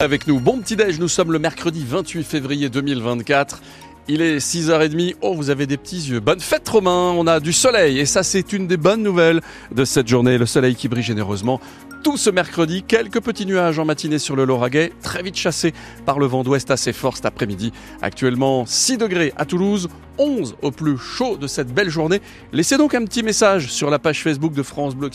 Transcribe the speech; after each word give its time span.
Avec 0.00 0.28
nous, 0.28 0.38
bon 0.38 0.60
petit 0.60 0.76
déj, 0.76 1.00
nous 1.00 1.08
sommes 1.08 1.32
le 1.32 1.40
mercredi 1.40 1.84
28 1.84 2.22
février 2.22 2.68
2024. 2.68 3.60
Il 4.06 4.22
est 4.22 4.38
6h30. 4.38 5.16
Oh, 5.22 5.34
vous 5.34 5.50
avez 5.50 5.66
des 5.66 5.76
petits 5.76 5.96
yeux. 5.96 6.20
Bonne 6.20 6.38
fête, 6.38 6.68
Romain. 6.68 7.12
On 7.16 7.26
a 7.26 7.40
du 7.40 7.52
soleil. 7.52 7.98
Et 7.98 8.06
ça, 8.06 8.22
c'est 8.22 8.52
une 8.52 8.68
des 8.68 8.76
bonnes 8.76 9.02
nouvelles 9.02 9.40
de 9.74 9.84
cette 9.84 10.06
journée. 10.06 10.38
Le 10.38 10.46
soleil 10.46 10.76
qui 10.76 10.86
brille 10.86 11.02
généreusement 11.02 11.60
tout 12.04 12.16
ce 12.16 12.30
mercredi. 12.30 12.84
Quelques 12.84 13.20
petits 13.20 13.44
nuages 13.44 13.80
en 13.80 13.84
matinée 13.84 14.20
sur 14.20 14.36
le 14.36 14.44
Lauragais, 14.44 14.92
très 15.02 15.24
vite 15.24 15.34
chassés 15.34 15.74
par 16.06 16.20
le 16.20 16.26
vent 16.26 16.44
d'ouest 16.44 16.70
assez 16.70 16.92
fort 16.92 17.16
cet 17.16 17.26
après-midi. 17.26 17.72
Actuellement 18.00 18.66
6 18.66 18.98
degrés 18.98 19.32
à 19.36 19.46
Toulouse, 19.46 19.88
11 20.18 20.58
au 20.62 20.70
plus 20.70 20.96
chaud 20.96 21.36
de 21.36 21.48
cette 21.48 21.74
belle 21.74 21.90
journée. 21.90 22.22
Laissez 22.52 22.76
donc 22.76 22.94
un 22.94 23.04
petit 23.04 23.24
message 23.24 23.72
sur 23.72 23.90
la 23.90 23.98
page 23.98 24.22
Facebook 24.22 24.52
de 24.52 24.62
France 24.62 24.94
Bleu. 24.94 25.10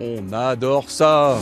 On 0.00 0.32
adore 0.32 0.90
ça. 0.90 1.38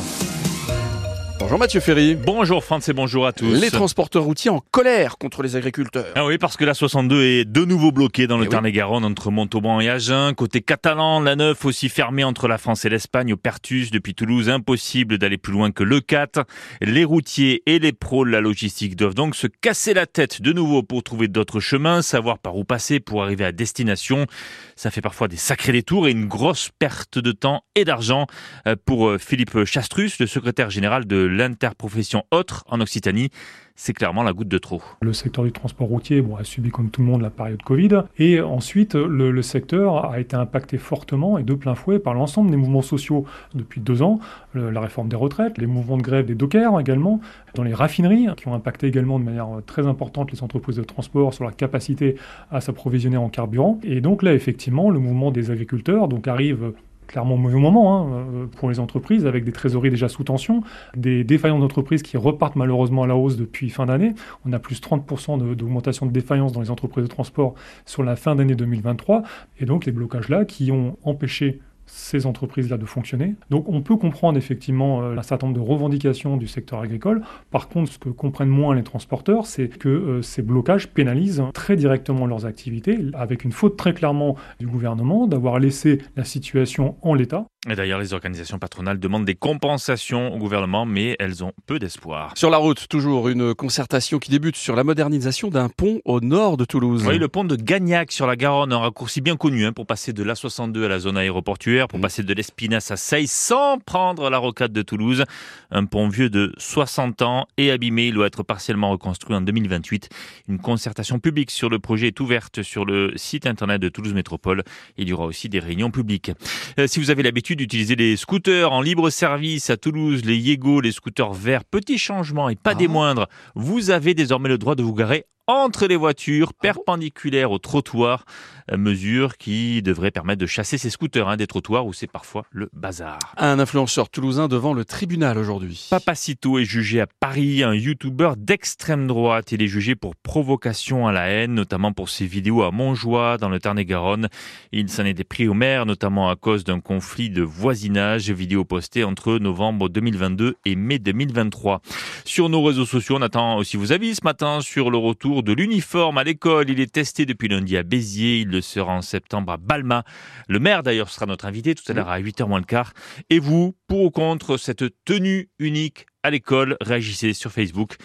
Bonjour 1.39 1.59
Mathieu 1.59 1.81
Ferry. 1.81 2.15
Bonjour 2.15 2.65
France 2.65 2.89
et 2.89 2.95
bonjour 2.95 3.27
à 3.27 3.33
tous. 3.33 3.53
Les 3.53 3.71
transporteurs 3.71 4.25
routiers 4.25 4.51
en 4.51 4.61
colère 4.71 5.19
contre 5.19 5.43
les 5.43 5.55
agriculteurs. 5.55 6.07
Ah 6.15 6.25
oui, 6.25 6.39
parce 6.39 6.57
que 6.57 6.65
la 6.65 6.73
62 6.73 7.23
est 7.23 7.45
de 7.45 7.65
nouveau 7.67 7.93
bloquée 7.93 8.27
dans 8.27 8.39
le 8.39 8.47
eh 8.47 8.49
Tarn-et-Garonne 8.49 9.05
entre 9.05 9.31
Montauban 9.31 9.81
et 9.81 9.91
Agen. 9.91 10.33
Côté 10.35 10.63
catalan, 10.63 11.21
la 11.21 11.37
9 11.37 11.63
aussi 11.67 11.91
fermée 11.91 12.25
entre 12.25 12.49
la 12.49 12.57
France 12.57 12.87
et 12.87 12.89
l'Espagne 12.89 13.35
au 13.35 13.37
Pertus. 13.37 13.91
Depuis 13.91 14.15
Toulouse, 14.15 14.49
impossible 14.49 15.19
d'aller 15.19 15.37
plus 15.37 15.53
loin 15.53 15.73
que 15.73 15.83
le 15.83 16.01
4. 16.01 16.45
Les 16.81 17.05
routiers 17.05 17.63
et 17.67 17.79
les 17.79 17.93
pros 17.93 18.25
de 18.25 18.31
la 18.31 18.41
logistique 18.41 18.97
doivent 18.97 19.15
donc 19.15 19.37
se 19.37 19.47
casser 19.47 19.93
la 19.93 20.07
tête 20.07 20.41
de 20.41 20.55
nouveau 20.55 20.83
pour 20.83 21.03
trouver 21.03 21.29
d'autres 21.29 21.61
chemins, 21.61 22.01
savoir 22.01 22.39
par 22.39 22.57
où 22.57 22.65
passer 22.65 22.99
pour 22.99 23.23
arriver 23.23 23.45
à 23.45 23.53
destination. 23.53 24.27
Ça 24.75 24.91
fait 24.91 25.03
parfois 25.03 25.29
des 25.29 25.37
sacrés 25.37 25.73
détours 25.73 26.09
et 26.09 26.13
une 26.13 26.29
grosse 26.29 26.71
perte 26.79 27.19
de 27.19 27.33
temps 27.33 27.63
et 27.75 27.85
d'argent 27.85 28.27
euh, 28.67 28.75
pour 28.87 29.09
euh, 29.09 29.19
Philippe 29.19 29.65
Chastrus, 29.65 30.19
le 30.19 30.27
secrétaire 30.27 30.71
général 30.71 31.07
de 31.07 31.26
l'interprofession 31.27 32.25
autre 32.31 32.65
en 32.69 32.81
Occitanie 32.81 33.31
c'est 33.79 33.93
clairement 33.93 34.23
la 34.23 34.33
goutte 34.33 34.49
de 34.49 34.57
trop. 34.59 34.83
Le 35.03 35.13
secteur 35.13 35.45
du 35.45 35.53
transport 35.53 35.87
routier 35.87 36.25
a 36.39 36.45
subi 36.45 36.71
comme 36.71 36.91
tout 36.91 37.03
le 37.03 37.07
monde 37.07 37.21
la 37.21 37.31
période 37.31 37.63
Covid. 37.63 38.05
Et 38.19 38.41
ensuite, 38.41 38.95
le, 38.95 39.43
secteur 39.43 40.11
a 40.11 40.19
été 40.19 40.35
impacté 40.35 40.79
fortement 40.79 41.37
et 41.37 41.43
de 41.43 41.55
plein 41.55 41.75
fouet 41.75 41.99
par 41.99 42.15
l'ensemble 42.15 42.51
des 42.51 42.57
mouvements 42.57 42.83
sociaux 42.83 43.27
depuis 43.55 43.83
deux 43.83 44.03
ans. 44.03 44.19
la 44.55 44.81
réforme 44.81 45.09
des 45.09 45.17
retraites, 45.17 45.59
les 45.59 45.67
mouvements 45.67 45.99
de 45.99 46.03
grève 46.03 46.25
des 46.25 46.35
dockers 46.35 46.81
également, 46.81 47.21
dans 47.55 47.63
les 47.63 47.75
raffineries 47.75 48.29
qui 48.37 48.49
ont 48.49 48.55
impacté 48.55 48.87
également 48.87 49.19
de 49.19 49.25
manière 49.25 49.49
très 49.67 49.87
importante 49.87 50.33
les 50.33 50.43
entreprises 50.43 50.77
de 50.77 50.85
transport 50.85 51.35
sur 51.35 51.45
leur 51.45 51.55
capacité 51.55 52.17
à 52.51 52.63
s'approvisionner 52.63 53.19
en 53.19 53.29
carburant. 53.29 53.79
Et 53.85 54.01
donc 54.01 54.23
là, 54.23 54.33
effectivement, 54.33 54.91
le 54.91 54.99
mouvement 54.99 55.31
des 55.31 55.51
agriculteurs 55.51 56.09
donc 56.09 56.29
arrive 56.29 56.73
clairement 57.07 57.37
mauvais 57.37 57.59
moment 57.59 57.97
hein, 57.97 58.27
euh, 58.35 58.47
pour 58.47 58.69
les 58.69 58.81
entreprises, 58.81 59.27
avec 59.27 59.45
des 59.45 59.53
trésoreries 59.53 59.91
déjà 59.91 60.09
sous 60.09 60.25
tension, 60.25 60.63
des 60.97 61.25
défaillances 61.25 61.61
d'entreprises 61.61 62.03
qui 62.03 62.17
repartent 62.17 62.57
malheureusement 62.57 63.05
à 63.05 63.07
la 63.07 63.17
hausse 63.17 63.37
depuis 63.37 63.71
fin 63.71 63.87
d'année. 63.87 64.15
On 64.45 64.53
a 64.53 64.59
plus 64.59 64.81
30% 64.81 65.55
d'augmentation 65.55 66.07
de, 66.07 66.11
de 66.11 66.15
défaillances 66.15 66.53
dans 66.53 66.61
les 66.61 66.71
entreprises 66.71 67.05
de 67.05 67.09
transport 67.09 67.55
sur 67.85 68.03
la 68.03 68.17
fin 68.17 68.35
d'année 68.35 68.55
2023, 68.55 69.23
et 69.61 69.65
donc 69.65 69.87
les 69.87 69.93
blocages 69.93 70.29
là 70.29 70.45
qui 70.45 70.73
ont 70.73 70.97
empêché 71.05 71.61
ces 71.87 72.27
entreprises-là 72.27 72.77
de 72.77 72.85
fonctionner. 72.85 73.35
Donc 73.51 73.69
on 73.69 73.81
peut 73.81 73.97
comprendre 73.97 74.37
effectivement 74.39 75.03
euh, 75.03 75.17
un 75.17 75.23
certain 75.23 75.47
nombre 75.47 75.59
de 75.59 75.65
revendications 75.65 76.37
du 76.37 76.47
secteur 76.47 76.81
agricole. 76.81 77.23
Par 77.51 77.69
contre, 77.69 77.93
ce 77.93 77.99
que 77.99 78.09
comprennent 78.09 78.49
moins 78.49 78.75
les 78.75 78.83
transporteurs, 78.83 79.47
c'est 79.47 79.69
que 79.69 79.89
euh, 79.89 80.23
ces 80.23 80.43
blocages 80.43 80.89
pénalisent 80.89 81.43
très 81.55 81.77
directement 81.77 82.27
leurs 82.27 82.47
activités, 82.47 82.99
avec 83.15 83.45
une 83.45 83.53
faute 83.53 83.77
très 83.77 83.95
clairement 83.95 84.37
du 84.59 84.67
gouvernement 84.67 85.27
d'avoir 85.27 85.59
laissé 85.59 85.99
la 86.17 86.25
situation 86.25 86.97
en 87.03 87.15
l'état. 87.15 87.47
Et 87.69 87.75
d'ailleurs, 87.75 87.99
les 87.99 88.15
organisations 88.15 88.61
patronales 88.61 89.01
demandent 89.01 89.25
des 89.25 89.35
compensations 89.35 90.33
au 90.33 90.39
gouvernement, 90.39 90.87
mais 90.87 91.17
elles 91.19 91.43
ont 91.43 91.53
peu 91.67 91.81
d'espoir. 91.81 92.33
Sur 92.37 92.49
la 92.49 92.59
route, 92.59 92.87
toujours 92.89 93.29
une 93.29 93.55
concertation 93.55 94.21
qui 94.21 94.31
débute 94.31 94.55
sur 94.55 94.77
la 94.77 94.85
modernisation 94.85 95.49
d'un 95.49 95.69
pont 95.69 96.01
au 96.05 96.21
nord 96.21 96.57
de 96.57 96.65
Toulouse. 96.65 97.05
Oui, 97.09 97.19
le 97.19 97.27
pont 97.27 97.43
de 97.43 97.57
Gagnac 97.57 98.13
sur 98.13 98.29
la 98.29 98.37
Garonne, 98.37 98.73
un 98.73 98.79
raccourci 98.79 99.21
bien 99.21 99.37
connu 99.37 99.67
hein, 99.67 99.73
pour 99.73 99.85
passer 99.85 100.13
de 100.13 100.23
l'A62 100.23 100.85
à 100.85 100.89
la 100.89 101.01
zone 101.01 101.17
aéroportuaire, 101.17 101.76
pour 101.87 102.01
passer 102.01 102.23
de 102.23 102.33
l'Espinasse 102.33 102.91
à 102.91 102.97
Seille 102.97 103.27
sans 103.27 103.79
prendre 103.79 104.31
la 104.31 104.39
rocade 104.39 104.73
de 104.73 104.83
Toulouse. 104.83 105.25
Un 105.71 105.85
pont 105.85 106.09
vieux 106.09 106.31
de 106.31 106.53
60 106.57 107.23
ans 107.23 107.47
et 107.59 107.71
abîmé, 107.71 108.07
il 108.07 108.15
doit 108.15 108.27
être 108.27 108.43
partiellement 108.43 108.91
reconstruit 108.91 109.37
en 109.37 109.43
2028. 109.43 110.09
Une 110.49 110.59
concertation 110.59 111.19
publique 111.19 111.51
sur 111.51 111.69
le 111.69 111.79
projet 111.79 112.09
est 112.09 112.21
ouverte 112.21 112.63
sur 112.63 112.85
le 112.85 113.13
site 113.17 113.47
internet 113.47 113.83
de 113.83 113.89
Toulouse 113.89 114.15
Métropole. 114.15 114.63
Il 114.97 115.09
y 115.09 115.13
aura 115.13 115.27
aussi 115.27 115.49
des 115.49 115.59
réunions 115.59 115.91
publiques. 115.91 116.31
Euh, 116.79 116.87
si 116.87 116.99
vous 116.99 117.11
avez 117.11 117.23
l'habitude 117.23 117.59
d'utiliser 117.59 117.97
les 117.97 118.17
scooters 118.17 118.73
en 118.73 118.81
libre 118.81 119.11
service 119.11 119.69
à 119.69 119.77
Toulouse, 119.77 120.25
les 120.25 120.39
Yego, 120.39 120.81
les 120.81 120.93
scooters 120.93 121.35
verts. 121.35 121.65
Petit 121.65 121.99
changement 121.99 122.49
et 122.49 122.57
pas 122.57 122.75
des 122.75 122.87
ah. 122.87 122.93
moindres. 122.93 123.27
Vous 123.55 123.91
avez 123.91 124.15
désormais 124.15 124.49
le 124.49 124.59
droit 124.59 124.75
de 124.75 124.83
vous 124.83 124.95
garer 124.95 125.27
entre 125.47 125.87
les 125.87 125.97
voitures, 125.97 126.51
ah 126.53 126.59
perpendiculaires 126.63 127.51
au 127.51 127.59
trottoir, 127.59 128.25
euh, 128.73 128.77
mesure 128.77 129.37
qui 129.37 129.81
devrait 129.81 130.11
permettre 130.11 130.41
de 130.41 130.47
chasser 130.47 130.77
ces 130.77 130.91
scooters 130.91 131.29
hein, 131.29 131.37
des 131.37 131.47
trottoirs 131.47 131.87
où 131.87 131.93
c'est 131.93 132.11
parfois 132.11 132.47
le 132.51 132.69
bazar. 132.73 133.19
Un 133.37 133.61
influenceur 133.61 134.09
toulousain 134.09 134.49
devant 134.49 134.75
le 134.75 134.85
tribunal 134.85 135.39
aujourd'hui. 135.39 135.87
Papacito 135.91 136.59
est 136.59 136.65
jugé 136.65 137.01
à 137.01 137.07
Paris, 137.07 137.63
un 137.63 137.75
youtubeur 137.75 138.37
d'extrême 138.37 139.07
droite. 139.07 139.53
Il 139.53 139.63
est 139.63 139.69
jugé 139.69 139.95
pour 139.95 140.17
provocation 140.17 141.07
à 141.07 141.13
la 141.13 141.29
haine, 141.29 141.55
notamment 141.55 141.93
pour 141.93 142.09
ses 142.09 142.27
vidéos 142.27 142.63
à 142.63 142.73
Montjoie, 142.73 143.39
dans 143.39 143.49
le 143.49 143.61
Tarn-et-Garonne. 143.61 144.29
Il 144.73 144.89
s'en 144.89 145.05
était 145.05 145.25
pris 145.25 145.47
au 145.47 145.55
maire, 145.55 145.87
notamment 145.87 146.29
à 146.29 146.35
cause 146.35 146.65
d'un 146.65 146.81
conflit 146.81 147.31
de 147.31 147.43
voisinage, 147.43 148.31
vidéo 148.31 148.65
postée 148.65 149.05
entre 149.05 149.39
novembre 149.39 149.89
2022 149.89 150.57
et 150.65 150.75
mai 150.75 150.99
2023. 150.99 151.83
Sur 152.25 152.49
nos 152.49 152.65
réseaux 152.65 152.87
sociaux, 152.87 153.17
on 153.19 153.23
attend 153.23 153.59
aussi 153.59 153.77
vos 153.77 153.93
avis 153.93 154.17
ce 154.17 154.25
matin 154.25 154.61
sur 154.61 154.91
le 154.91 154.99
retour 154.99 155.36
de 155.43 155.53
l'uniforme 155.53 156.19
à 156.19 156.25
l'école. 156.25 156.71
Il 156.71 156.81
est 156.81 156.93
testé 156.93 157.27
depuis 157.27 157.49
lundi 157.49 157.77
à 157.77 157.83
Béziers. 157.83 158.41
Il 158.41 158.49
le 158.49 158.61
sera 158.61 158.93
en 158.93 159.03
septembre 159.03 159.53
à 159.53 159.57
Balma. 159.57 160.05
Le 160.49 160.59
maire, 160.59 160.83
d'ailleurs, 160.83 161.11
sera 161.11 161.27
notre 161.27 161.47
invité 161.47 161.75
tout 161.75 161.85
à 161.89 161.95
l'heure 161.95 162.09
à 162.09 162.21
8h 162.21 162.49
moins 162.49 162.59
le 162.59 162.65
quart. 162.65 162.93
Et 163.31 163.39
vous, 163.39 163.77
pour 163.87 164.03
ou 164.03 164.11
contre 164.11 164.57
cette 164.57 164.85
tenue 165.05 165.49
unique 165.59 166.07
à 166.23 166.31
l'école, 166.31 166.77
réagissez 166.81 167.33
sur 167.33 167.53
Facebook 167.53 167.97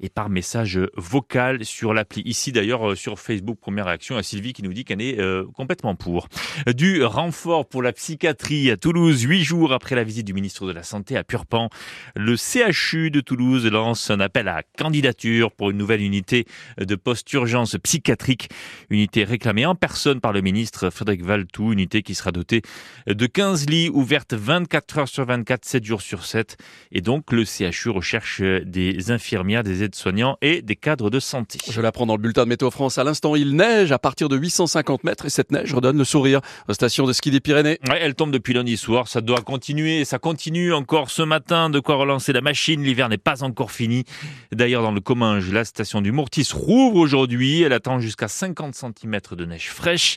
et 0.00 0.08
par 0.08 0.30
message 0.30 0.80
vocal 0.96 1.64
sur 1.64 1.94
l'appli. 1.94 2.22
Ici 2.24 2.52
d'ailleurs 2.52 2.90
euh, 2.90 2.94
sur 2.94 3.18
Facebook, 3.18 3.58
première 3.60 3.86
réaction 3.86 4.16
à 4.16 4.22
Sylvie 4.22 4.52
qui 4.52 4.62
nous 4.62 4.72
dit 4.72 4.84
qu'elle 4.84 5.02
est 5.02 5.18
euh, 5.20 5.44
complètement 5.54 5.94
pour. 5.94 6.28
Du 6.74 7.04
renfort 7.04 7.68
pour 7.68 7.82
la 7.82 7.92
psychiatrie 7.92 8.70
à 8.70 8.76
Toulouse, 8.76 9.22
huit 9.22 9.42
jours 9.44 9.72
après 9.72 9.94
la 9.94 10.04
visite 10.04 10.26
du 10.26 10.32
ministre 10.32 10.66
de 10.66 10.72
la 10.72 10.82
Santé 10.82 11.16
à 11.16 11.24
Purpan. 11.24 11.68
Le 12.16 12.36
CHU 12.36 13.10
de 13.10 13.20
Toulouse 13.20 13.66
lance 13.66 14.10
un 14.10 14.20
appel 14.20 14.48
à 14.48 14.62
candidature 14.78 15.52
pour 15.52 15.70
une 15.70 15.76
nouvelle 15.76 16.02
unité 16.02 16.46
de 16.78 16.94
post-urgence 16.94 17.76
psychiatrique. 17.82 18.48
Unité 18.90 19.24
réclamée 19.24 19.66
en 19.66 19.74
personne 19.74 20.20
par 20.20 20.32
le 20.32 20.40
ministre 20.40 20.90
Frédéric 20.90 21.24
Valtou, 21.24 21.72
unité 21.72 22.02
qui 22.02 22.14
sera 22.14 22.32
dotée 22.32 22.62
de 23.06 23.26
15 23.26 23.68
lits 23.68 23.90
ouvertes 23.90 24.34
24 24.34 24.98
heures 24.98 25.08
sur 25.08 25.24
24, 25.24 25.64
7 25.64 25.84
jours 25.84 26.02
sur 26.02 26.24
7. 26.24 26.56
Et 26.92 27.00
donc 27.00 27.32
le 27.32 27.44
CHU 27.44 27.90
recherche 27.90 28.40
des 28.40 29.10
infirmières, 29.10 29.62
des 29.62 29.82
aides 29.82 29.89
soignants 29.94 30.36
et 30.42 30.62
des 30.62 30.76
cadres 30.76 31.10
de 31.10 31.20
santé. 31.20 31.58
Je 31.70 31.80
l'apprends 31.80 32.06
dans 32.06 32.16
le 32.16 32.22
bulletin 32.22 32.44
de 32.44 32.48
Météo 32.48 32.70
France. 32.70 32.98
À 32.98 33.04
l'instant, 33.04 33.36
il 33.36 33.56
neige 33.56 33.92
à 33.92 33.98
partir 33.98 34.28
de 34.28 34.36
850 34.36 35.04
mètres 35.04 35.26
et 35.26 35.30
cette 35.30 35.52
neige 35.52 35.72
redonne 35.74 35.98
le 35.98 36.04
sourire 36.04 36.40
aux 36.68 36.72
stations 36.72 37.06
de 37.06 37.12
ski 37.12 37.30
des 37.30 37.40
Pyrénées. 37.40 37.78
elle 37.88 38.14
tombe 38.14 38.30
depuis 38.30 38.54
lundi 38.54 38.76
soir. 38.76 39.08
Ça 39.08 39.20
doit 39.20 39.40
continuer. 39.40 40.04
Ça 40.04 40.18
continue 40.18 40.72
encore 40.72 41.10
ce 41.10 41.22
matin. 41.22 41.70
De 41.70 41.80
quoi 41.80 41.96
relancer 41.96 42.32
la 42.32 42.40
machine. 42.40 42.82
L'hiver 42.82 43.08
n'est 43.08 43.18
pas 43.18 43.42
encore 43.42 43.70
fini. 43.70 44.04
D'ailleurs, 44.52 44.82
dans 44.82 44.92
le 44.92 45.00
Comminges, 45.00 45.52
la 45.52 45.64
station 45.64 46.00
du 46.00 46.12
Mortis 46.12 46.48
rouvre 46.52 46.96
aujourd'hui. 46.96 47.62
Elle 47.62 47.72
attend 47.72 48.00
jusqu'à 48.00 48.28
50 48.28 48.74
cm 48.74 49.20
de 49.32 49.44
neige 49.44 49.70
fraîche. 49.70 50.16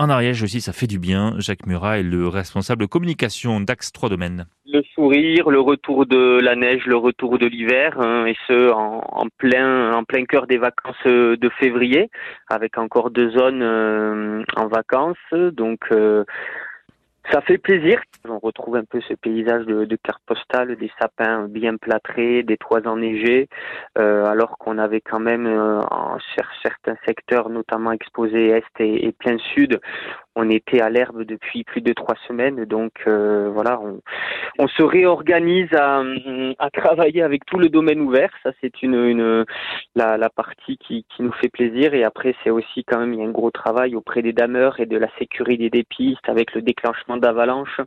En 0.00 0.08
Ariège 0.08 0.42
aussi, 0.42 0.62
ça 0.62 0.72
fait 0.72 0.86
du 0.86 0.98
bien. 0.98 1.34
Jacques 1.36 1.66
Murat 1.66 1.98
est 1.98 2.02
le 2.02 2.26
responsable 2.26 2.88
communication 2.88 3.60
d'Axe 3.60 3.92
3 3.92 4.08
Domaines. 4.08 4.46
Le 4.64 4.80
sourire, 4.94 5.50
le 5.50 5.60
retour 5.60 6.06
de 6.06 6.40
la 6.40 6.56
neige, 6.56 6.86
le 6.86 6.96
retour 6.96 7.36
de 7.36 7.44
l'hiver, 7.44 8.00
hein, 8.00 8.24
et 8.24 8.34
ce 8.46 8.72
en, 8.72 9.26
plein 9.36 9.92
en 9.92 10.02
cœur 10.26 10.46
des 10.46 10.56
vacances 10.56 11.04
de 11.04 11.50
février, 11.58 12.08
avec 12.48 12.78
encore 12.78 13.10
deux 13.10 13.30
zones 13.32 13.60
euh, 13.60 14.42
en 14.56 14.68
vacances. 14.68 15.18
Donc 15.52 15.80
euh, 15.92 16.24
ça 17.30 17.40
fait 17.42 17.58
plaisir. 17.58 18.00
On 18.28 18.38
retrouve 18.38 18.76
un 18.76 18.84
peu 18.84 19.00
ce 19.00 19.14
paysage 19.14 19.66
de, 19.66 19.96
carte 20.02 20.22
postale, 20.26 20.76
des 20.76 20.90
sapins 21.00 21.48
bien 21.48 21.76
plâtrés, 21.76 22.42
des 22.42 22.56
toits 22.56 22.86
enneigés, 22.86 23.48
euh, 23.98 24.26
alors 24.26 24.58
qu'on 24.58 24.78
avait 24.78 25.00
quand 25.00 25.20
même 25.20 25.46
euh, 25.46 25.80
en 25.90 26.18
certains 26.62 26.96
secteurs, 27.06 27.48
notamment 27.48 27.92
exposés 27.92 28.48
est 28.50 28.80
et, 28.80 29.12
plein 29.12 29.38
sud, 29.54 29.80
on 30.36 30.48
était 30.50 30.80
à 30.80 30.90
l'herbe 30.90 31.24
depuis 31.24 31.64
plus 31.64 31.80
de 31.80 31.92
trois 31.92 32.16
semaines. 32.28 32.64
Donc 32.64 32.92
voilà, 33.06 33.80
on, 34.58 34.68
se 34.68 34.82
réorganise 34.82 35.72
à, 35.72 36.02
travailler 36.72 37.22
avec 37.22 37.44
tout 37.46 37.58
le 37.58 37.68
domaine 37.68 38.00
ouvert. 38.00 38.30
Ça, 38.42 38.50
c'est 38.60 38.82
une, 38.82 39.44
la, 39.94 40.30
partie 40.30 40.78
qui, 40.78 41.04
nous 41.18 41.32
fait 41.32 41.48
plaisir. 41.48 41.94
Et 41.94 42.04
après, 42.04 42.34
c'est 42.42 42.50
aussi 42.50 42.84
quand 42.84 42.98
même 42.98 43.12
il 43.12 43.20
y 43.20 43.22
a 43.22 43.26
un 43.26 43.30
gros 43.30 43.50
travail 43.50 43.94
auprès 43.94 44.22
des 44.22 44.32
dameurs 44.32 44.80
et 44.80 44.86
de 44.86 44.96
la 44.96 45.08
sécurité 45.18 45.68
des 45.68 45.84
pistes 45.84 46.28
avec 46.28 46.54
le 46.54 46.62
déclenchement 46.62 47.16
d'avalanches 47.16 47.80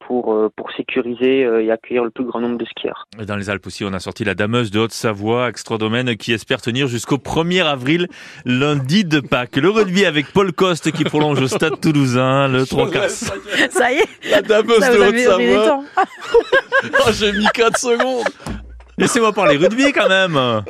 pour 0.00 0.50
pour 0.54 0.70
sécuriser 0.72 1.40
et 1.40 1.70
accueillir 1.70 2.04
le 2.04 2.10
plus 2.10 2.24
grand 2.24 2.40
nombre 2.40 2.58
de 2.58 2.64
skieurs. 2.66 3.06
Dans 3.26 3.36
les 3.36 3.50
Alpes 3.50 3.66
aussi, 3.66 3.84
on 3.84 3.92
a 3.92 4.00
sorti 4.00 4.24
la 4.24 4.34
dameuse 4.34 4.70
de 4.70 4.78
Haute-Savoie, 4.80 5.48
extra 5.48 5.78
domaine, 5.78 6.16
qui 6.16 6.32
espère 6.32 6.60
tenir 6.60 6.86
jusqu'au 6.86 7.16
1er 7.16 7.64
avril, 7.64 8.08
lundi 8.44 9.04
de 9.04 9.20
Pâques. 9.20 9.56
Le 9.56 9.70
rugby 9.70 10.04
avec 10.04 10.32
Paul 10.32 10.52
Coste 10.52 10.92
qui 10.92 11.04
prolonge 11.04 11.40
au 11.40 11.48
stade 11.48 11.80
toulousain, 11.92 12.48
le 12.48 12.66
3 12.66 12.90
quarts. 12.90 13.10
Ça 13.10 13.92
y 13.92 13.98
est. 13.98 14.30
La 14.30 14.42
dameuse 14.42 14.80
de 14.80 14.98
Haute-Savoie. 14.98 15.84
oh, 17.06 17.10
J'ai 17.12 17.32
mis 17.32 17.46
4 17.54 17.78
secondes. 17.78 18.26
Laissez-moi 18.98 19.32
parler 19.32 19.56
rugby 19.56 19.92
quand 19.92 20.08
même. 20.08 20.62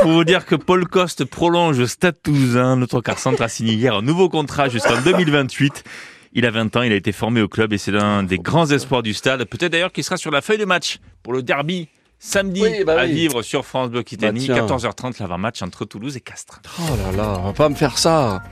Pour 0.00 0.12
vous 0.12 0.24
dire 0.24 0.46
que 0.46 0.54
Paul 0.54 0.86
Coste 0.86 1.26
prolonge 1.26 1.78
au 1.80 1.86
stade 1.86 2.16
toulousain. 2.22 2.76
Notre 2.76 3.02
quart 3.02 3.18
centre 3.18 3.42
a 3.42 3.48
signé 3.48 3.74
hier 3.74 3.94
un 3.94 4.02
nouveau 4.02 4.30
contrat 4.30 4.70
jusqu'en 4.70 4.98
2028. 5.02 5.84
Il 6.32 6.46
a 6.46 6.50
20 6.50 6.76
ans, 6.76 6.82
il 6.82 6.92
a 6.92 6.96
été 6.96 7.12
formé 7.12 7.42
au 7.42 7.48
club 7.48 7.72
et 7.74 7.78
c'est 7.78 7.92
l'un 7.92 8.22
des 8.22 8.38
grands 8.38 8.70
espoirs 8.70 9.02
du 9.02 9.12
stade. 9.12 9.44
Peut-être 9.44 9.72
d'ailleurs 9.72 9.92
qu'il 9.92 10.02
sera 10.02 10.16
sur 10.16 10.30
la 10.30 10.40
feuille 10.40 10.58
de 10.58 10.64
match 10.64 10.98
pour 11.22 11.32
le 11.34 11.42
derby 11.42 11.88
samedi 12.18 12.62
Oui, 12.62 12.84
bah 12.84 12.98
à 13.00 13.06
vivre 13.06 13.42
sur 13.42 13.66
France 13.66 13.90
Bleu 13.90 14.00
Occitanie, 14.00 14.48
Bah 14.48 14.54
tiens. 14.66 14.66
14h30 14.66 15.20
l'avant-match 15.20 15.60
entre 15.62 15.84
Toulouse 15.84 16.16
et 16.16 16.20
Castres. 16.20 16.62
Oh 16.80 16.96
là 16.96 17.16
là, 17.16 17.38
on 17.40 17.46
va 17.48 17.52
pas 17.52 17.68
me 17.68 17.74
faire 17.74 17.98
ça. 17.98 18.42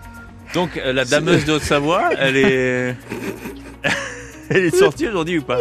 Donc 0.55 0.77
euh, 0.77 0.93
la 0.93 1.05
dameuse 1.05 1.45
de 1.45 1.53
Haute-Savoie, 1.53 2.11
elle 2.19 2.37
est 2.37 2.97
elle 4.51 4.65
est 4.67 4.77
sortie 4.77 5.09
aujourd'hui 5.09 5.39
ou 5.39 5.43
pas 5.43 5.59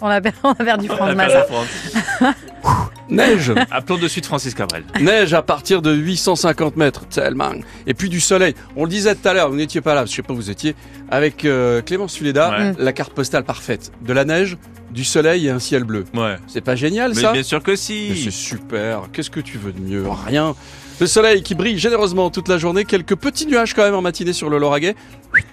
On 0.00 0.08
a, 0.08 0.20
per- 0.20 0.30
on 0.42 0.50
a 0.50 0.54
perdu 0.54 0.88
Franck 0.88 1.10
Elle 1.10 1.16
perd 1.16 1.16
Mazza. 1.16 1.38
la 1.38 1.44
France. 1.44 2.34
Neige, 3.10 3.52
Appelons 3.70 3.98
de 3.98 4.08
suite 4.08 4.24
Francis 4.26 4.54
Cabrel. 4.54 4.82
neige 5.00 5.34
à 5.34 5.42
partir 5.42 5.82
de 5.82 5.92
850 5.94 6.76
mètres, 6.76 7.06
tellement. 7.08 7.52
Et 7.86 7.92
puis 7.92 8.08
du 8.08 8.18
soleil. 8.18 8.54
On 8.76 8.84
le 8.84 8.90
disait 8.90 9.14
tout 9.14 9.28
à 9.28 9.34
l'heure, 9.34 9.50
vous 9.50 9.56
n'étiez 9.56 9.82
pas 9.82 9.94
là, 9.94 10.06
je 10.06 10.10
sais 10.12 10.22
pas 10.22 10.32
où 10.32 10.36
vous 10.36 10.50
étiez, 10.50 10.74
avec 11.10 11.44
euh, 11.44 11.82
Clémence 11.82 12.16
Fuleda, 12.16 12.48
Ouais. 12.50 12.72
la 12.78 12.92
carte 12.94 13.12
postale 13.12 13.44
parfaite. 13.44 13.92
De 14.00 14.12
la 14.14 14.24
neige, 14.24 14.56
du 14.90 15.04
soleil 15.04 15.46
et 15.46 15.50
un 15.50 15.58
ciel 15.58 15.84
bleu. 15.84 16.04
Ouais. 16.14 16.36
C'est 16.46 16.62
pas 16.62 16.76
génial 16.76 17.12
Mais 17.14 17.20
ça 17.20 17.32
bien 17.32 17.42
sûr 17.42 17.62
que 17.62 17.72
Mais 17.72 17.76
C'est 17.76 18.14
si. 18.14 18.32
super. 18.32 19.02
Qu'est-ce 19.12 19.30
que 19.30 19.40
tu 19.40 19.58
veux 19.58 19.72
de 19.72 19.80
mieux? 19.80 20.04
Rien. 20.26 20.54
Le 21.00 21.06
soleil 21.08 21.42
qui 21.42 21.54
brille 21.56 21.76
généreusement 21.76 22.30
toute 22.30 22.48
la 22.48 22.56
journée. 22.56 22.84
Quelques 22.84 23.16
petits 23.16 23.46
nuages 23.46 23.74
quand 23.74 23.82
même 23.82 23.94
en 23.94 24.00
matinée 24.00 24.32
sur 24.32 24.48
le 24.48 24.58
Lauragais. 24.58 24.94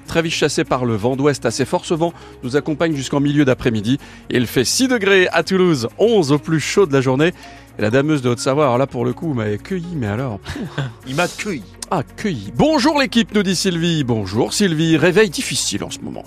Très 0.07 0.21
vite 0.21 0.33
chassé 0.33 0.63
par 0.63 0.85
le 0.85 0.95
vent 0.95 1.15
d'ouest 1.15 1.45
assez 1.45 1.65
fort. 1.65 1.83
Ce 1.85 1.95
vent 1.95 2.13
nous 2.43 2.55
accompagne 2.55 2.95
jusqu'en 2.95 3.19
milieu 3.19 3.43
d'après-midi. 3.43 3.97
Il 4.29 4.45
fait 4.45 4.63
6 4.63 4.87
degrés 4.87 5.27
à 5.31 5.41
Toulouse, 5.43 5.87
11 5.97 6.31
au 6.31 6.37
plus 6.37 6.59
chaud 6.59 6.85
de 6.85 6.93
la 6.93 7.01
journée. 7.01 7.33
Et 7.79 7.81
la 7.81 7.89
dameuse 7.89 8.21
de 8.21 8.29
Haute-Savoie, 8.29 8.65
alors 8.65 8.77
là 8.77 8.85
pour 8.85 9.03
le 9.03 9.13
coup, 9.13 9.33
m'a 9.33 9.57
cueilli, 9.57 9.95
mais 9.95 10.07
alors 10.07 10.39
Il 11.07 11.15
m'a 11.15 11.27
cueilli. 11.27 11.63
ah, 11.89 12.03
cueilli. 12.03 12.51
Bonjour 12.55 12.99
l'équipe, 12.99 13.33
nous 13.33 13.43
dit 13.43 13.55
Sylvie. 13.55 14.03
Bonjour 14.03 14.53
Sylvie. 14.53 14.95
Réveil 14.95 15.29
difficile 15.31 15.83
en 15.83 15.89
ce 15.89 15.99
moment. 15.99 16.23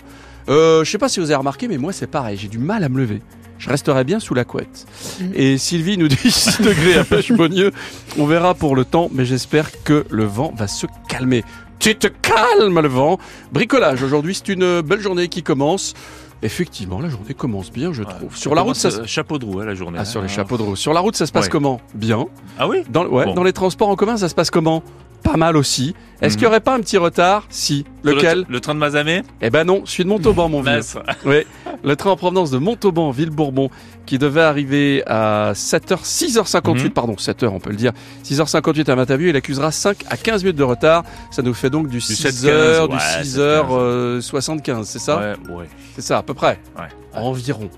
Euh, 0.48 0.82
je 0.84 0.90
sais 0.90 0.98
pas 0.98 1.08
si 1.08 1.20
vous 1.20 1.26
avez 1.26 1.36
remarqué, 1.36 1.68
mais 1.68 1.78
moi 1.78 1.92
c'est 1.92 2.08
pareil. 2.08 2.36
J'ai 2.36 2.48
du 2.48 2.58
mal 2.58 2.82
à 2.82 2.88
me 2.88 2.98
lever. 2.98 3.22
Je 3.64 3.70
resterai 3.70 4.04
bien 4.04 4.20
sous 4.20 4.34
la 4.34 4.44
couette. 4.44 4.86
Et 5.34 5.56
Sylvie 5.56 5.96
nous 5.96 6.08
dit 6.08 6.16
6 6.30 6.60
degrés 6.60 6.98
à 6.98 7.04
Pêche-Beaunieu. 7.04 7.72
On 8.18 8.26
verra 8.26 8.52
pour 8.54 8.76
le 8.76 8.84
temps, 8.84 9.08
mais 9.10 9.24
j'espère 9.24 9.70
que 9.84 10.04
le 10.10 10.24
vent 10.24 10.52
va 10.54 10.66
se 10.68 10.86
calmer. 11.08 11.42
Tu 11.78 11.96
te 11.96 12.08
calmes 12.08 12.78
le 12.78 12.88
vent. 12.88 13.18
Bricolage. 13.52 14.02
Aujourd'hui, 14.02 14.34
c'est 14.34 14.48
une 14.52 14.82
belle 14.82 15.00
journée 15.00 15.28
qui 15.28 15.42
commence. 15.42 15.94
Effectivement, 16.42 17.00
la 17.00 17.08
journée 17.08 17.32
commence 17.32 17.72
bien, 17.72 17.94
je 17.94 18.02
trouve. 18.02 18.36
Sur 18.36 18.54
la 18.54 18.60
route, 18.60 18.76
ça 18.76 18.90
se... 18.90 18.98
se... 18.98 19.06
chapeau 19.06 19.38
de 19.38 19.46
roue 19.46 19.60
hein, 19.60 19.64
la 19.64 19.74
journée. 19.74 19.96
Ah, 19.98 20.04
sur 20.04 20.20
les 20.20 20.28
Ah. 20.30 20.34
chapeaux 20.34 20.58
de 20.58 20.62
roue. 20.62 20.76
Sur 20.76 20.92
la 20.92 21.00
route, 21.00 21.16
ça 21.16 21.24
se 21.24 21.32
passe 21.32 21.44
Ouais. 21.46 21.50
comment? 21.50 21.80
Bien. 21.94 22.26
Ah 22.58 22.68
oui? 22.68 22.82
Dans, 22.90 23.06
ouais, 23.06 23.24
Bon. 23.24 23.32
dans 23.34 23.44
les 23.44 23.54
transports 23.54 23.88
en 23.88 23.96
commun, 23.96 24.18
ça 24.18 24.28
se 24.28 24.34
passe 24.34 24.50
comment? 24.50 24.82
Pas 25.24 25.36
mal 25.36 25.56
aussi. 25.56 25.94
Est-ce 26.20 26.34
Mhm. 26.34 26.38
qu'il 26.38 26.40
n'y 26.42 26.46
aurait 26.46 26.60
pas 26.60 26.74
un 26.74 26.80
petit 26.80 26.96
retard 26.98 27.44
Si. 27.48 27.84
Lequel 28.04 28.40
le, 28.40 28.44
le 28.48 28.60
train 28.60 28.74
de 28.74 28.78
Mazamé 28.78 29.22
Eh 29.40 29.50
ben 29.50 29.64
non, 29.64 29.82
celui 29.84 30.04
de 30.04 30.08
Montauban, 30.10 30.48
mon 30.48 30.60
vieux. 30.62 30.80
Oui, 31.26 31.44
le 31.82 31.96
train 31.96 32.10
en 32.10 32.16
provenance 32.16 32.50
de 32.50 32.58
Montauban, 32.58 33.10
Ville-Bourbon, 33.10 33.68
qui 34.06 34.18
devait 34.18 34.42
arriver 34.42 35.02
à 35.06 35.52
7h, 35.54 36.04
6h58, 36.04 36.84
Mhm. 36.84 36.90
pardon, 36.90 37.16
7h, 37.18 37.48
on 37.48 37.58
peut 37.58 37.70
le 37.70 37.76
dire. 37.76 37.92
6h58 38.22 38.88
à 38.90 38.96
Matavieu, 38.96 39.30
il 39.30 39.36
accusera 39.36 39.72
5 39.72 40.04
à 40.08 40.16
15 40.16 40.44
minutes 40.44 40.56
de 40.58 40.62
retard. 40.62 41.02
Ça 41.30 41.42
nous 41.42 41.54
fait 41.54 41.70
donc 41.70 41.88
du 41.88 42.00
6h, 42.00 42.30
7-15, 42.30 42.88
du 42.88 42.94
ouais, 42.94 44.20
6h75, 44.20 44.84
c'est 44.84 44.98
ça? 45.00 45.16
Ouais, 45.18 45.34
ouais. 45.54 45.68
C'est 45.96 46.02
ça, 46.02 46.18
à 46.18 46.22
peu 46.22 46.34
près. 46.34 46.60
Ouais. 46.78 46.88
Environ. 47.14 47.68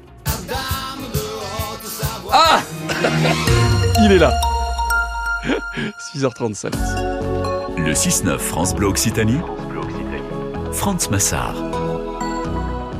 Ah 2.32 2.60
Il 4.02 4.12
est 4.12 4.18
là 4.18 4.32
6h37. 6.14 6.72
Le 7.86 7.92
6-9 7.92 8.38
France 8.38 8.74
Bleu 8.74 8.86
Occitanie. 8.88 9.38
France 10.72 11.10
Massard. 11.10 11.54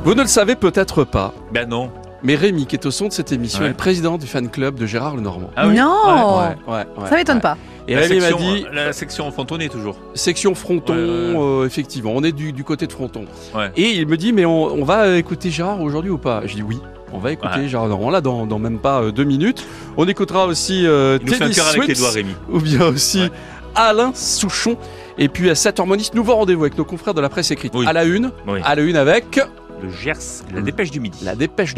Vous 0.03 0.13
ne 0.15 0.21
le 0.21 0.27
savez 0.27 0.55
peut-être 0.55 1.03
pas, 1.03 1.33
Ben 1.51 1.67
non. 1.67 1.91
mais 2.23 2.35
Rémi, 2.35 2.65
qui 2.65 2.75
est 2.75 2.85
au 2.85 2.91
son 2.91 3.07
de 3.07 3.13
cette 3.13 3.31
émission, 3.31 3.59
Ouais. 3.61 3.65
est 3.67 3.69
le 3.69 3.75
président 3.75 4.17
du 4.17 4.25
fan 4.25 4.49
club 4.49 4.75
de 4.79 4.85
Gérard 4.85 5.15
Lenormand. 5.17 5.49
Ah 5.55 5.67
oui 5.67 5.75
non 5.75 5.93
Ouais, 6.39 6.73
ouais, 6.73 6.85
ouais, 6.97 7.09
Ça 7.09 7.15
m'étonne 7.17 7.35
ouais. 7.37 7.41
pas. 7.41 7.57
Et 7.89 7.95
la 7.95 8.01
Rémi 8.01 8.19
m'a 8.19 8.27
section, 8.29 8.53
dit, 8.53 8.65
la 8.73 8.93
section 8.93 9.31
frontonnée 9.31 9.69
toujours. 9.69 9.97
section 10.13 10.55
Fronton, 10.55 10.93
Ouais, 10.93 10.99
ouais, 11.01 11.35
ouais. 11.35 11.63
euh, 11.63 11.65
effectivement, 11.65 12.11
on 12.15 12.23
est 12.23 12.31
du, 12.31 12.53
du 12.53 12.63
côté 12.63 12.87
de 12.87 12.91
Fronton. 12.93 13.25
Ouais. 13.55 13.71
Et 13.75 13.91
il 13.91 14.07
me 14.07 14.17
dit, 14.17 14.31
mais 14.33 14.45
on, 14.45 14.63
on 14.73 14.83
va 14.83 15.17
écouter 15.17 15.51
Gérard 15.51 15.81
aujourd'hui 15.81 16.11
ou 16.11 16.17
pas? 16.17 16.41
Je 16.45 16.55
dis 16.55 16.63
oui. 16.63 16.79
On 17.13 17.19
va 17.19 17.31
écouter 17.31 17.59
Ouais. 17.61 17.67
Gérard 17.69 17.85
Lenormand 17.85 18.09
là 18.09 18.19
dans, 18.19 18.45
dans 18.45 18.59
même 18.59 18.79
pas 18.79 19.01
euh, 19.01 19.11
deux 19.13 19.23
minutes. 19.23 19.65
On 19.95 20.05
écoutera 20.07 20.45
aussi 20.45 20.85
euh, 20.85 21.17
Il 21.21 21.27
nous 21.27 21.33
fait 21.33 21.43
un 21.43 21.47
Teddy 21.47 21.55
cœur 21.55 21.67
avec 21.69 21.87
les 21.87 21.95
Swims, 21.95 22.03
doigts, 22.05 22.13
Rémi. 22.13 22.35
ou 22.49 22.59
bien 22.59 22.85
aussi 22.87 23.21
Ouais. 23.21 23.31
Alain 23.77 24.11
Souchon. 24.13 24.75
Et 25.17 25.29
puis 25.29 25.49
à 25.49 25.53
7h10, 25.53 26.13
nouveau 26.15 26.35
rendez-vous 26.35 26.63
avec 26.63 26.77
nos 26.77 26.83
confrères 26.85 27.13
de 27.13 27.21
la 27.21 27.29
presse 27.29 27.51
écrite. 27.51 27.73
Oui. 27.75 27.85
À 27.87 27.93
la 27.93 28.03
une, 28.03 28.31
Oui. 28.47 28.59
à 28.63 28.75
la 28.75 28.81
une 28.81 28.95
avec 28.97 29.39
Le 29.81 29.89
Gers, 29.89 30.17
la 30.53 30.61
dépêche 30.61 30.91
du 30.91 30.99
midi. 30.99 31.23
la 31.23 31.35
dépêche 31.35 31.75